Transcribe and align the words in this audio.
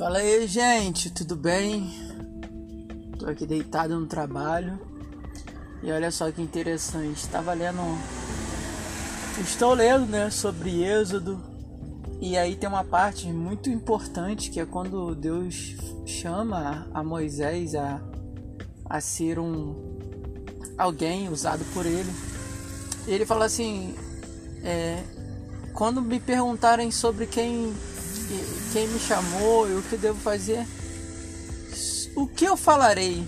Fala 0.00 0.20
aí, 0.20 0.46
gente, 0.46 1.10
tudo 1.10 1.36
bem? 1.36 1.92
Tô 3.18 3.26
aqui 3.26 3.44
deitado 3.44 4.00
no 4.00 4.06
trabalho. 4.06 4.80
E 5.82 5.92
olha 5.92 6.10
só 6.10 6.32
que 6.32 6.40
interessante, 6.40 7.28
lendo. 7.52 7.98
Estou 9.38 9.74
lendo, 9.74 10.06
né, 10.06 10.30
sobre 10.30 10.82
Êxodo. 10.82 11.38
E 12.18 12.34
aí 12.34 12.56
tem 12.56 12.66
uma 12.66 12.82
parte 12.82 13.30
muito 13.30 13.68
importante 13.68 14.50
que 14.50 14.58
é 14.58 14.64
quando 14.64 15.14
Deus 15.14 15.76
chama 16.06 16.88
a 16.94 17.04
Moisés 17.04 17.74
a, 17.74 18.00
a 18.86 19.02
ser 19.02 19.38
um 19.38 19.98
alguém 20.78 21.28
usado 21.28 21.62
por 21.74 21.84
ele. 21.84 22.10
Ele 23.06 23.26
fala 23.26 23.44
assim: 23.44 23.94
é, 24.64 25.04
quando 25.74 26.00
me 26.00 26.18
perguntarem 26.18 26.90
sobre 26.90 27.26
quem 27.26 27.74
quem 28.72 28.88
me 28.88 28.98
chamou 28.98 29.68
e 29.68 29.74
o 29.74 29.82
que 29.82 29.96
devo 29.96 30.18
fazer, 30.18 30.66
o 32.16 32.26
que 32.26 32.44
eu 32.44 32.56
falarei? 32.56 33.24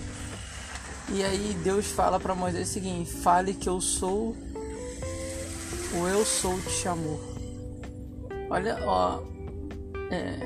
E 1.09 1.23
aí 1.23 1.57
Deus 1.63 1.87
fala 1.87 2.19
para 2.19 2.33
Moisés 2.33 2.69
o 2.69 2.73
seguinte: 2.73 3.11
fale 3.11 3.53
que 3.53 3.67
eu 3.67 3.81
sou, 3.81 4.35
o 5.95 6.07
eu 6.07 6.25
sou 6.25 6.59
te 6.61 6.71
chamou. 6.71 7.19
Olha, 8.49 8.79
ó, 8.85 9.21
é, 10.11 10.37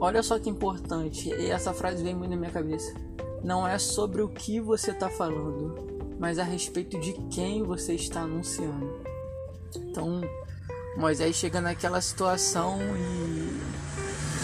olha 0.00 0.22
só 0.22 0.38
que 0.38 0.48
importante. 0.48 1.28
E 1.30 1.50
essa 1.50 1.72
frase 1.72 2.02
vem 2.02 2.14
muito 2.14 2.30
na 2.30 2.36
minha 2.36 2.50
cabeça. 2.50 2.94
Não 3.42 3.66
é 3.66 3.78
sobre 3.78 4.22
o 4.22 4.28
que 4.28 4.60
você 4.60 4.90
está 4.90 5.08
falando, 5.08 6.14
mas 6.18 6.38
a 6.38 6.44
respeito 6.44 6.98
de 6.98 7.12
quem 7.30 7.62
você 7.62 7.94
está 7.94 8.22
anunciando. 8.22 9.00
Então, 9.74 10.20
Moisés 10.96 11.36
chega 11.36 11.60
naquela 11.60 12.00
situação 12.00 12.78
e, 12.96 13.85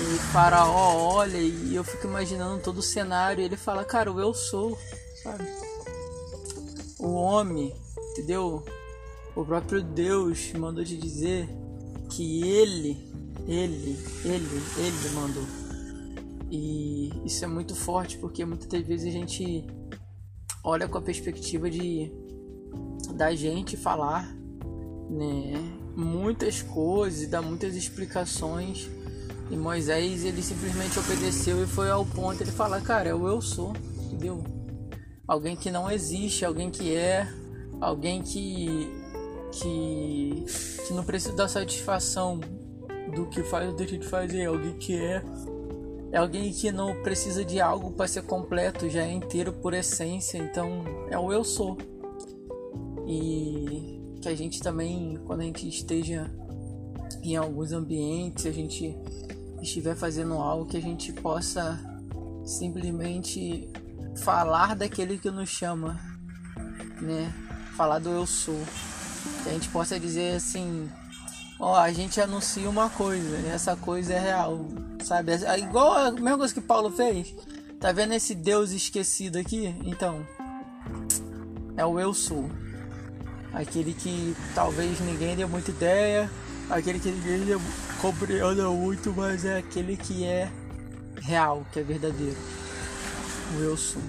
e 0.01 0.19
Faraó 0.33 1.15
olha 1.15 1.37
e 1.37 1.75
eu 1.75 1.85
fico 1.85 2.07
imaginando 2.07 2.63
todo 2.63 2.79
o 2.79 2.83
cenário 2.83 3.43
e 3.43 3.45
ele 3.45 3.57
fala, 3.57 3.85
cara, 3.85 4.11
eu 4.11 4.35
sou, 4.35 4.79
sabe? 5.23 5.45
O 6.99 7.13
homem, 7.13 7.75
entendeu? 8.13 8.65
O 9.35 9.45
próprio 9.45 9.83
Deus 9.83 10.53
mandou 10.53 10.85
te 10.85 10.97
dizer 10.97 11.49
que 12.11 12.43
ele, 12.49 12.99
ele, 13.47 13.99
ele, 14.25 14.63
ele 14.77 15.09
mandou. 15.15 15.45
E 16.51 17.11
isso 17.25 17.45
é 17.45 17.49
muito 17.49 17.75
forte 17.75 18.19
porque 18.19 18.45
muitas 18.45 18.83
vezes 18.83 19.09
a 19.09 19.11
gente 19.11 19.67
olha 20.63 20.87
com 20.87 20.99
a 20.99 21.03
perspectiva 21.03 21.71
de 21.71 22.13
da 23.15 23.35
gente 23.35 23.77
falar, 23.77 24.35
né? 25.11 25.53
muitas 25.97 26.63
coisas, 26.63 27.29
dá 27.29 27.43
muitas 27.43 27.75
explicações. 27.75 28.89
E 29.51 29.57
Moisés 29.57 30.25
ele 30.25 30.43
simplesmente 30.43 30.99
obedeceu 30.99 31.63
e 31.63 31.67
foi 31.67 31.91
ao 31.91 32.05
ponto 32.07 32.43
ele 32.43 32.51
fala, 32.51 32.81
cara, 32.81 33.09
é 33.09 33.15
o 33.15 33.29
eu 33.29 33.41
sou, 33.41 33.73
entendeu? 34.05 34.43
Alguém 35.27 35.57
que 35.57 35.71
não 35.71 35.91
existe, 35.91 36.45
alguém 36.45 36.71
que 36.71 36.95
é, 36.95 37.29
alguém 37.81 38.23
que 38.23 39.01
que, 39.53 40.45
que 40.87 40.95
não 40.95 41.05
precisa 41.05 41.37
da 41.37 41.47
satisfação 41.47 42.41
do 43.15 43.27
que 43.27 43.43
faz 43.43 43.69
ou 43.69 43.77
deixa 43.77 43.99
de 43.99 44.07
fazer, 44.07 44.47
alguém 44.47 44.73
que 44.79 44.97
é 44.97 45.23
é 46.13 46.19
alguém 46.19 46.53
que 46.53 46.71
não 46.71 47.03
precisa 47.03 47.43
de 47.43 47.59
algo 47.59 47.91
para 47.93 48.07
ser 48.07 48.23
completo, 48.23 48.89
já 48.89 49.03
é 49.03 49.11
inteiro 49.11 49.51
por 49.51 49.73
essência, 49.73 50.37
então 50.37 50.85
é 51.11 51.19
o 51.19 51.33
eu 51.33 51.43
sou. 51.43 51.79
E 53.07 53.99
que 54.21 54.29
a 54.29 54.35
gente 54.35 54.61
também, 54.61 55.19
quando 55.27 55.41
a 55.41 55.45
gente 55.45 55.67
esteja 55.67 56.31
em 57.23 57.37
alguns 57.37 57.73
ambientes, 57.73 58.47
a 58.47 58.53
gente 58.53 58.97
estiver 59.61 59.95
fazendo 59.95 60.35
algo 60.35 60.67
que 60.67 60.77
a 60.77 60.81
gente 60.81 61.13
possa 61.13 61.79
simplesmente 62.45 63.69
falar 64.17 64.75
daquele 64.75 65.19
que 65.19 65.31
nos 65.31 65.49
chama, 65.49 66.01
né? 67.01 67.33
Falar 67.77 67.99
do 67.99 68.11
eu 68.11 68.27
sou. 68.27 68.61
Que 69.43 69.51
a 69.51 69.53
gente 69.53 69.69
possa 69.69 69.99
dizer 69.99 70.37
assim, 70.37 70.91
ó, 71.59 71.77
a 71.77 71.93
gente 71.93 72.21
anuncia 72.21 72.69
uma 72.69 72.91
coisa, 72.91 73.39
e 73.39 73.47
essa 73.47 73.77
coisa 73.77 74.15
é 74.15 74.19
real, 74.19 74.67
sabe? 75.05 75.33
É 75.33 75.59
igual 75.59 75.93
a 75.95 76.11
mesma 76.11 76.39
coisa 76.39 76.55
que 76.55 76.61
Paulo 76.61 76.91
fez. 76.91 77.35
Tá 77.81 77.93
vendo 77.93 78.15
esse 78.15 78.35
Deus 78.35 78.71
esquecido 78.71 79.39
aqui? 79.39 79.75
Então, 79.85 80.27
é 81.77 81.85
o 81.85 81.99
eu 81.99 82.13
sou 82.13 82.49
aquele 83.53 83.93
que 83.93 84.35
talvez 84.55 85.01
ninguém 85.01 85.37
dê 85.37 85.45
muita 85.45 85.71
ideia, 85.71 86.31
Aquele 86.73 86.99
que 86.99 87.11
ninguém 87.11 87.61
compreende 88.01 88.63
muito, 88.63 89.13
mas 89.15 89.45
é 89.45 89.59
aquele 89.59 89.95
que 89.95 90.25
é 90.25 90.51
real, 91.21 91.67
que 91.71 91.81
é 91.81 91.83
verdadeiro. 91.83 92.39
O 93.55 93.61
eu 93.61 93.77
sou. 93.77 94.01